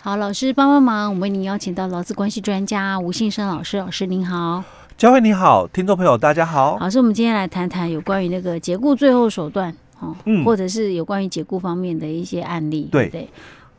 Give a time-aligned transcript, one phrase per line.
[0.00, 4.62] 好，老师帮帮忙，我们为您邀请到劳资关系专家吴信生老师，老师您好。
[4.96, 6.78] 佳慧你好，听众朋友大家好。
[6.78, 13.28] 老师，我们今天来谈谈有关于那个解雇最后手段哦，嗯，或者是有关于解雇方面的一些案例，对对？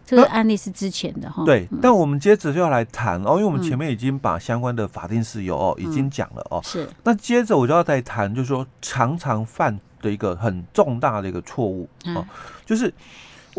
[0.06, 1.66] 这个案例是之前的哈，对。
[1.82, 6.86] 但我们接着就要来谈哦，因为我们前面已经把相关的法定事由哦已经讲了哦，是。
[7.06, 12.26] 那接着我就要再谈，就是说常常犯的一个很重大的一个错误哦，
[12.66, 12.94] 就是。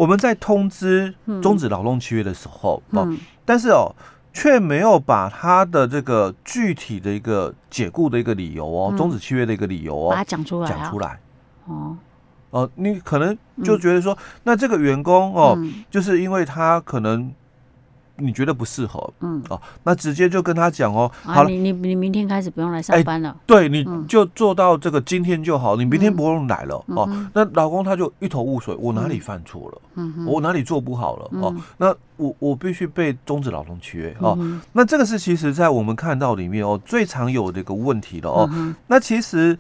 [0.00, 3.94] 我们在通知终止劳动契约的时候，哦、嗯，但是哦，
[4.32, 11.20] 却没有把他的这个具体的一个解雇的一个理由哦，终止契约的一个理由哦，把它讲出来，讲出来，
[11.66, 11.94] 哦，
[12.48, 15.58] 哦，你可能就觉得说，那这个员工哦，
[15.90, 17.30] 就是因为他可能。
[18.20, 27.08] 你觉得不适合，嗯哦，那直接就跟他讲哦，好了，你你你明天开始不用来上班了，对，你就做到这个今天就好，你明天不用来了哦。
[27.34, 29.82] 那老公他就一头雾水，我哪里犯错了？
[29.96, 31.28] 嗯，我哪里做不好了？
[31.40, 34.38] 哦，那我我必须被终止劳动契约哦。
[34.72, 38.74] 那这个是其实在我们看到里面哦最常有的一个问题了哦。
[38.86, 39.58] 那其实，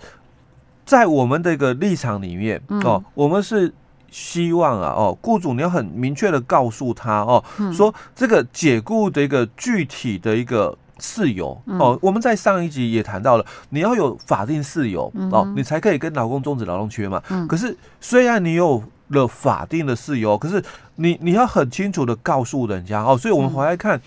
[0.84, 3.72] 在我们的一个立场里面哦，我们是。
[4.10, 11.92] 希望啊，哦，雇主你要很明确的告诉他哦，嗯、说这个解雇的一个具体的一个事由哦。
[11.94, 17.22] 嗯、我们在上一集也谈到了，你要有法定事由、嗯、哦，你才可以跟劳工终止劳动契约嘛。
[17.30, 20.62] 嗯、可是虽然你有了法定的事由，可是
[20.96, 23.16] 你你要很清楚的告诉人家哦。
[23.16, 24.00] 所以我们回来看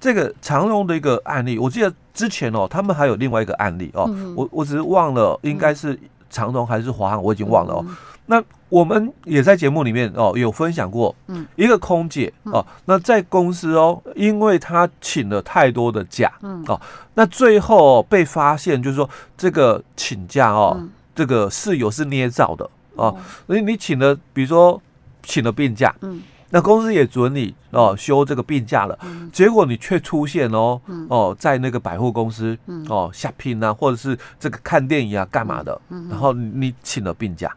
[0.00, 7.84] 这个长荣的一个案例，我记得之前哦，他们还有另外一个案例哦，嗯、我我只是忘了应该是长荣还是华航，我已经忘了哦。
[7.86, 7.96] 嗯
[8.28, 16.64] 那我们也在节目里面哦有分享过，嗯，一个空姐哦，那在公司哦，因为她请了太多的假，嗯。
[16.66, 16.80] 哦，
[17.14, 20.80] 那最后被发现就是说这个请假哦，
[21.14, 24.82] 这个室友是捏造的哦，所以你请了，比如说
[25.22, 28.98] 请了病假，嗯，那公司也准你哦休这个病假了，
[29.32, 37.48] 结果你却出现哦哦在那个百货公司哦 shopping 啊，或者是这个看电影啊干嘛的，然后你请了病假。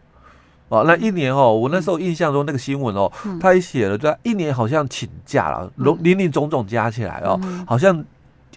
[0.70, 8.06] 哦，那一年哦，我那时候印象中那个新闻哦，嗯、他也写了，对，一年好像请假了，林林林总总加起来哦，嗯、好像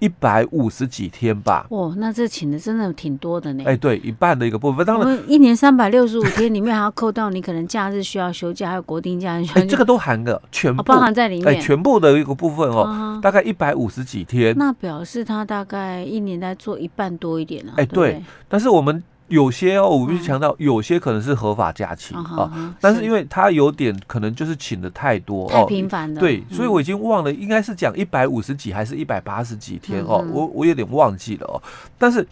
[0.00, 1.64] 一百五十几天吧。
[1.70, 3.64] 哦，那这请的真的挺多的呢。
[3.64, 9.46] 哎，对，一半的一个部分，当然一年三百六十五天里面还要扣掉你可能假日需要休假，还有国定假日。
[9.54, 11.46] 哎，这个都含的，全部、哦、包含在里面。
[11.46, 14.54] 哎，全部的一个部分哦，啊、大概一百五十几天。
[14.58, 17.72] 那表示他大概一年在做一半多一点啊。
[17.76, 19.02] 哎，对，对但是我们。
[19.28, 31.62] 有些哦，我必须强调，有些可能是合法假期啊，但是因为他有点可能就是请的太多，太频繁了，对，所以我已经忘了，应该是讲一百五十几还是一百八十几天哦，我我有点忘记了哦。
[31.96, 32.26] 但是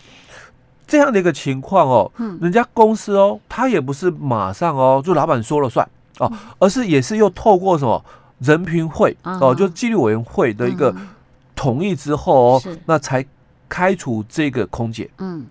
[0.87, 8.05] 这样的一个情况哦，人家公司哦，他也不是马上哦，就老板说了算哦，而是也是又透过什么
[8.41, 10.95] 人评会哦，就纪律委员会的一个
[11.57, 13.25] 同意之后哦，那才
[13.71, 15.47] 开除这个空姐，嗯。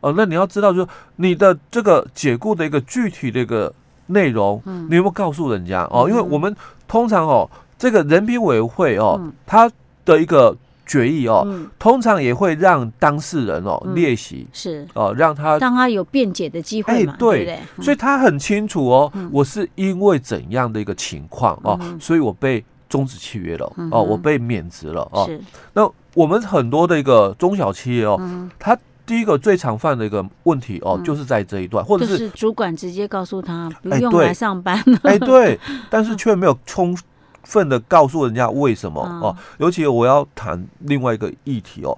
[0.00, 3.72] 哦，那你要知道，就是你的这个解雇的一个具体的一个
[4.06, 5.82] 内容，嗯、你有没有告诉人家？
[5.90, 6.06] 哦？
[6.08, 6.54] 因为我们
[6.86, 9.68] 通常哦，这个人民委员会哦，嗯、他
[10.04, 14.86] 的一个决议哦，嗯、通常也会让当事人哦、嗯、列席，是。
[14.94, 17.58] 哦，让他让他有辩解的机会嘛，欸、对，对对？
[17.78, 25.24] 嗯、所以他很清楚哦，嗯、我是因为怎样的一个情况哦，嗯、所以我被终止契约了、嗯、哦，我被免职了哦。
[25.26, 25.40] 是。
[25.72, 28.78] 那我们很多的一个中小企业哦，嗯、他。
[29.06, 34.76] 第一个最常犯的一个问题哦，就是在这一段，或者是主管直接告诉他不用来上班。
[34.84, 34.98] 了。
[35.04, 35.58] 哎，对，
[35.88, 36.98] 但是却没有充
[37.44, 39.34] 分的告诉人家为什么哦。
[39.58, 41.96] 尤其我要谈另外一个议题哦，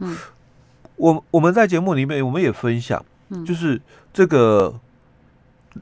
[0.97, 3.03] 我我们在节目里面我们也分享，
[3.47, 3.81] 就是
[4.13, 4.75] 这个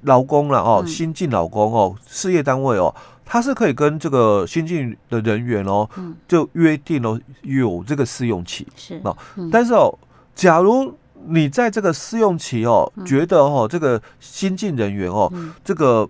[0.02, 2.94] 劳工了哦，新进劳工哦，事业单位哦，
[3.24, 5.88] 他是可以跟这个新进的人员哦，
[6.28, 9.00] 就约定了有这个试用期是。
[9.02, 9.16] 哦，
[9.50, 9.98] 但是哦，
[10.34, 10.94] 假如
[11.26, 15.32] 你在这个试用期哦，觉得哦，这个新进人员哦，
[15.64, 16.08] 这个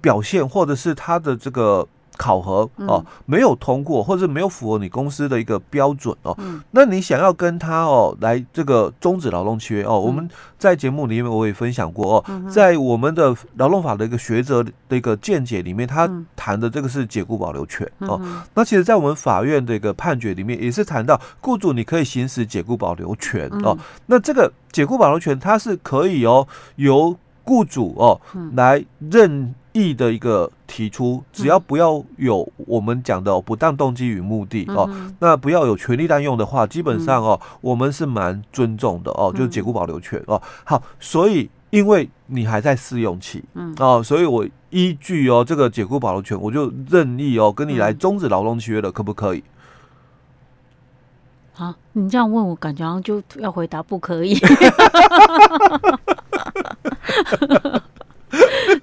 [0.00, 1.86] 表现或者是他的这个。
[2.20, 6.36] 考核哦，没有通过，或者没有符合你公司的一个标准哦。
[6.38, 10.28] 嗯、那你想要跟他哦来这个终止劳动契约哦，嗯、我们
[10.58, 16.06] 在节目里面我也分享过哦，嗯、在我们的劳动法的一个学者的一个见解里面，他
[16.36, 18.20] 谈的这个是解雇保留权哦。
[18.52, 23.74] 那其实，在我们法院的一个判决里面，也是谈到雇主你可以行使解雇保留权哦。
[23.78, 26.46] 嗯、那这个解雇保留权，它是可以哦
[26.76, 28.20] 由雇主哦
[28.54, 29.54] 来认。
[29.72, 34.88] 意的一个提出，只要不要有我们讲的不当动机与目的哦，
[35.18, 40.40] 那不要有权利滥用的话，基本上哦，我们是蛮尊重的哦，就是解雇保留权哦。
[40.64, 43.74] 好，所以因为你还在试用期，嗯。
[43.78, 49.44] 哦，所以我依据哦这个解雇保留权，我就任意哦跟你来终止劳动契约了，可不可以？
[51.56, 54.34] 啊，你这样问我，感觉好像就要回答不可以，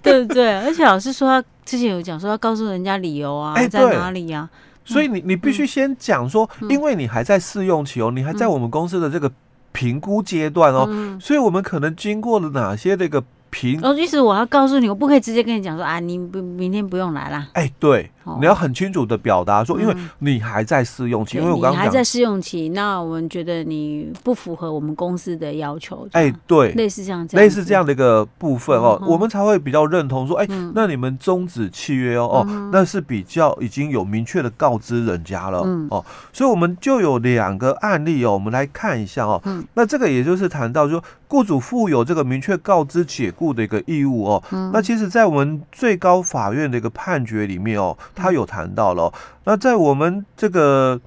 [0.08, 0.56] 对不对？
[0.64, 4.50] 而且老师说他之前有讲说要告诉人家理由啊，欸、在哪里呀、啊？
[4.86, 9.32] 所以你你必须先讲说，嗯、因为你还在试用期哦，你还在我们公司的这个
[9.72, 13.24] 评估阶段哦，嗯、所以我们可能经过了哪些这个。
[13.58, 17.48] 平哦，意思我要告诉你，我不可以直接跟你讲说啊，你不明天不用来啦。
[17.54, 26.08] 哎，对，哦、你要很清楚的表达说，因为你还在试用期，嗯、因为我刚刚讲你还在试用期，那我们觉得你不符合我们公司的要求。
[26.12, 41.04] 哎，对，类似这样，类似这样的一个部分哦，嗯、我们才会比较认同说，哎，嗯、那你们终止契约哦，嗯、哦，那是比较已经有明确的告知人家了、嗯、哦，所以我们就有两个案例哦，我们来看一下哦，嗯、那这个也就是谈到说。
[41.30, 49.14] 雇主负有这个明确告知解雇的一个义务哦，嗯、那其实，在我们最高法院的一个判决里面哦，他有谈到了、哦。
[49.44, 51.00] 那在我们这个，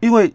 [0.00, 0.34] 因为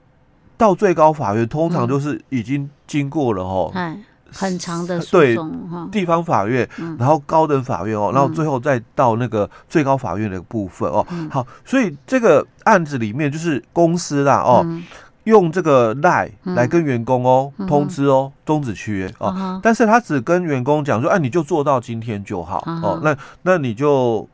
[0.57, 11.05] 到最高法院通常就是已经经过了哦，嗯、很长的诉讼对地方法院，嗯、然后高等法院哦，然后最后再到那个最高法院的部分哦。
[11.11, 14.61] 嗯、好，所以这个案子里面就是公司啦哦。
[14.65, 14.83] 嗯
[15.25, 24.27] 用这个 LINE 来跟员工哦、嗯、通知哦终止契约哦，嗯、但是他只跟员工讲说，哎、啊，你就做到今天就好、嗯、哦，那那你就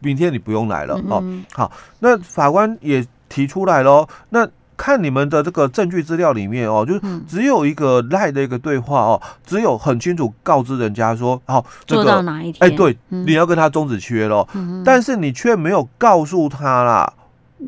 [0.00, 1.24] 明天你不用来了、嗯、哦。
[1.54, 4.46] 好，那法官也提出来喽，那
[4.76, 12.70] 看你们的这个证据资料里面哦，就是只有一个 LINE 的一个对话哦，只有很清楚告知人家说，好、哦，这个、做到哪一天？
[12.70, 17.12] 哎，对，嗯、你要跟他终止契约喽，嗯、但是你却没有告诉他啦。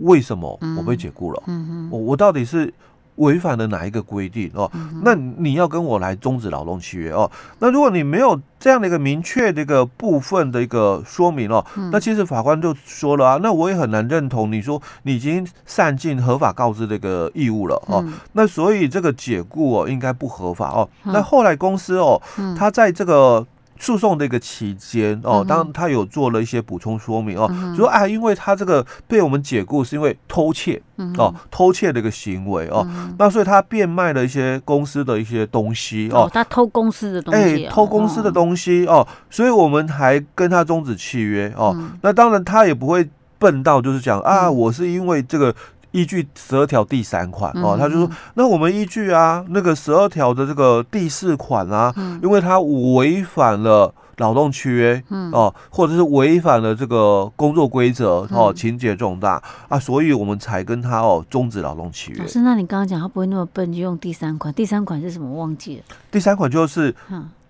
[0.00, 1.42] 为什么我被解雇了？
[1.90, 2.72] 我我到底是
[3.16, 4.70] 违反了哪一个规定哦？
[4.72, 7.30] 嗯、那你要跟我来终止劳动契约哦？
[7.58, 18.02] 那如果你没有这样的一个明确的一个部分的一个说明哦，嗯、那其实法官就说了啊，那我也很难认同你说你已经散尽合法告知的一个义务了哦。
[18.06, 20.88] 嗯、那所以这个解雇哦应该不合法哦。
[21.04, 23.46] 嗯、那后来公司哦，嗯、他在这个。
[23.82, 30.80] 诉讼的一个期间哦，当他有做了一些补充说明哦，就说啊，因为他这个被我们解雇是因为偷窃
[31.18, 32.86] 哦，偷窃的一个行为哦，
[33.18, 41.76] 那所以他变卖了一些公司的一些东西哦，他偷公司的东西，哎，偷公司的东西哦，所以我们还跟他终止契约哦。
[42.02, 45.52] 那当然他也不会笨到就是讲啊，我是因为这个。
[45.92, 55.02] 依据十二条第三款哦，他就说，那我们依据啊，那个十二条的这个第四款啊，因为他违反了劳动契约
[55.32, 62.26] 哦，或者是违反了这个工作规则哦，情节重大啊，所以我们才跟他哦终止劳动契约。
[62.26, 64.52] 是，那你刚刚讲他不会那么笨，就用第三款。
[64.54, 65.32] 第三款是什么？
[65.32, 65.82] 忘记了。
[66.10, 66.94] 第三款就是。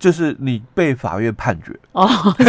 [0.03, 1.73] 就是你被法院判决。
[1.93, 2.09] 哦，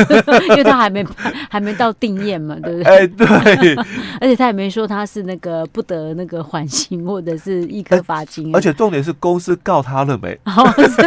[0.50, 2.97] 因为他还没判，还没到定验嘛，对不对？
[2.97, 3.75] 哎，对，
[4.19, 10.33] 而且他也没说他是那个不得那个缓刑或者是一颗罚金，而且重点是公司告他了没？
[10.45, 11.01] 哦，是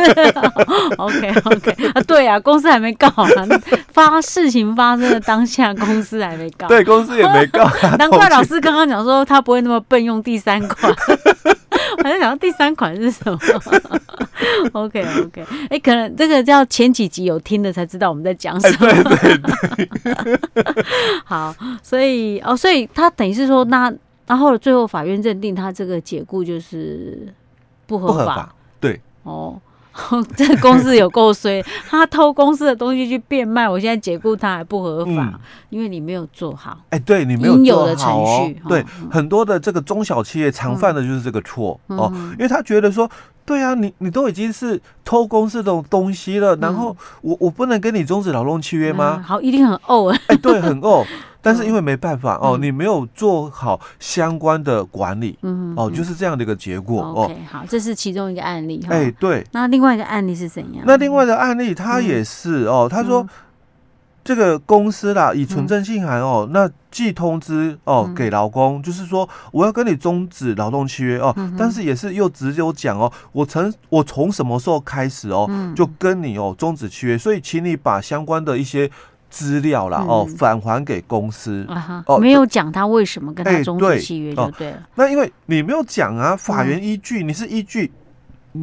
[0.98, 3.26] ，OK OK 啊，对啊，公司还没告啊，
[3.88, 10.94] 发事情发生的当下，公司还没告，对，公司也没告，难怪老师刚刚讲说他不会那么笨，用第三款，
[11.98, 13.38] 我在想第三款是什么
[14.72, 16.36] OK OK，哎，可能这个。
[16.36, 18.76] 这叫前几集有听的才知道我们在讲什么。
[18.78, 20.84] 对对对。
[21.24, 23.90] 好，所以哦，所以他等于是说，那
[24.26, 27.32] 然后最后法院认定他这个解雇就是
[27.86, 28.12] 不合法。
[28.12, 28.54] 不合法。
[28.78, 29.00] 对。
[29.22, 29.58] 哦，
[30.36, 35.40] 这个公司有够衰，他偷公司的东西去变卖，我现在解雇他还不合法，嗯、
[35.70, 36.78] 因为你没有做好。
[36.90, 38.60] 哎，对你没有做好、哦、的程序。
[38.68, 43.10] 对，嗯、很多的这个中小企业常犯的就是这个错、嗯、哦，因为他觉得说。
[43.46, 49.22] 对啊，你你都已经是偷公司的东西了，然后我我不能跟你终止劳动契约吗？
[49.24, 50.20] 好，一定很怄哎。
[50.26, 51.06] 哎，对，很怄，
[51.40, 57.02] 但是因为没办法哦，你没有做好相关的管理，嗯，哦，就是这样的一个结果。
[57.14, 58.84] OK，好，这是其中一个案例。
[58.90, 59.46] 哎，对。
[59.52, 60.82] 那另外一个案例是怎样？
[60.84, 63.26] 那另外的案例，他也是哦，他说。
[64.26, 78.90] 这个公司啦，以存证信函哦，嗯、那寄通知哦给劳工，嗯、就是说我要跟你终止劳动契约哦，嗯、但是也是又只有讲哦，我从我从什么时候开始哦，嗯、就跟你哦终止契约，所以请你把相关的一些
[79.30, 84.82] 资料啦、嗯、哦返还给公司、啊、哦，没有讲他为什么跟他终止契约就对了。
[84.96, 87.92] 那因为你没有讲啊，法源依据、嗯、你是依据。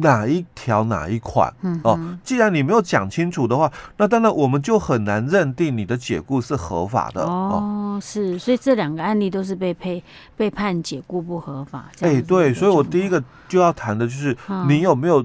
[0.00, 1.52] 哪一条哪一款？
[1.62, 7.22] 嗯哦，既然你没有讲清楚的话，那当然我们就很难认定你的解雇是合法的。
[7.22, 10.02] 哦，哦是，所以这两个案例都是被配
[10.36, 11.86] 被判解雇不合法。
[12.00, 14.36] 哎，对，所以我第一个就要谈的就是
[14.68, 15.24] 你有没有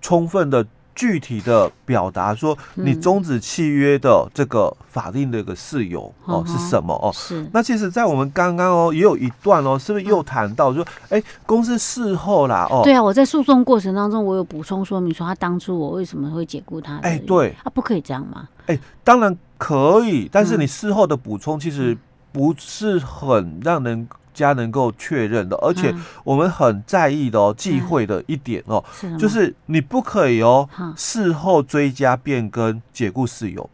[0.00, 7.10] 充分的具体的表达说你终止契约的这个法定的一个事由哦是什么哦？
[7.12, 7.46] 是。
[7.52, 12.82] 那其实，在我们刚刚哦也有一段哦，是不是又谈到说，哎，公司事后啦哦？
[12.84, 16.98] 对啊，我在诉讼过程当中，我有补充说明说，他当初我为什么会解雇他？
[16.98, 18.48] 哎，对，啊，不可以这样吗？
[18.66, 21.96] 哎，当然可以，但是你事后的补充其实
[22.32, 24.08] 不是很让人。
[24.34, 28.82] 家能够确认的，而且我们很在意的哦，忌讳的一点哦，
[29.18, 33.68] 就是你不可以哦，事后追加变更解雇事由。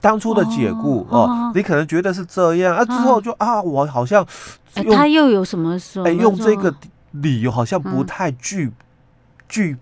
[0.00, 4.24] 当初的解雇哦，你可能觉得是这样啊，之后就啊，我好像
[4.96, 6.04] 他又有什么说？
[6.04, 6.72] 哎，用这个
[7.10, 8.70] 理由好像不太具
[9.48, 9.76] 具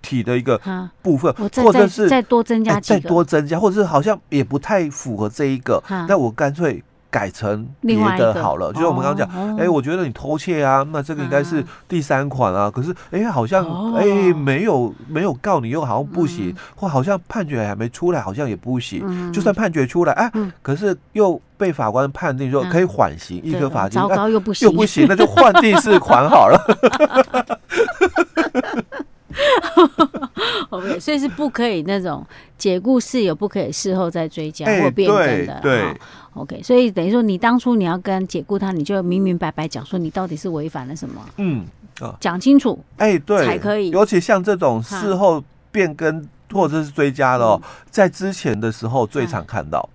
[0.00, 0.60] 体的一个
[1.02, 6.82] 部分，或者是再多增加，再多增加，或者是好像也不太符合这一个，那我干脆。
[7.14, 12.68] 改成别的好了，就是我们刚刚讲，哎，我觉得你偷窃啊，那这个应该是第三款啊。
[12.68, 19.32] 可是，哎，好像哎没有没有告你，又好像不行，或好像判决还没出来，好像也不行。
[19.32, 20.28] 就算判决出来，哎，
[20.60, 26.58] 可是又被法官判定说可以缓刑，一颗罚金，糟糕，又不行，又不行，那就换第四款好了。
[30.70, 32.26] OK，所以是不可以那种
[32.58, 35.60] 解雇事由不可以事后再追加或变更的。
[35.62, 35.84] 对
[36.34, 41.20] ，OK，所以等于说你当初你要跟解雇他，你就明明白白讲说你到底是违反了什么。
[41.38, 41.64] 嗯，
[42.20, 42.78] 讲清楚。
[42.98, 43.90] 哎，对，才可以。
[43.90, 47.60] 尤其像这种事后变更或者是追加的，
[47.90, 49.88] 在之前的时候最常看到。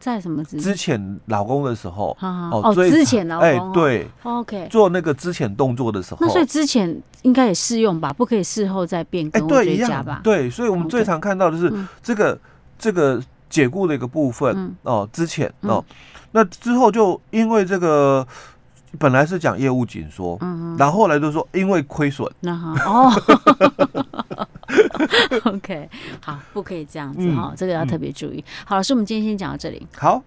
[0.00, 8.12] 在什么之之前老公的时候哦，之前老公哎对，OK 做那个之前动作的时候，那所以之前应该也适用吧？
[8.12, 10.20] 不可以事后再变更追加吧？
[10.24, 11.72] 对，所以我们最常看到的是
[12.02, 12.36] 这个
[12.76, 15.84] 这个解雇的一个部分哦，之前哦，
[16.30, 18.26] 那之后就因为这个
[18.98, 23.12] 本来是讲业务紧缩，嗯，然后后来就说因为亏损，那哈哦。
[25.44, 25.88] OK，
[26.24, 28.38] 好，不可以这样子哈，嗯、这个要特别注意。
[28.38, 29.86] 嗯、好，老师，我们今天先讲到这里。
[29.98, 30.22] 好。